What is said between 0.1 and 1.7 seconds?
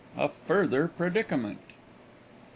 A FURTHER PREDICAMENT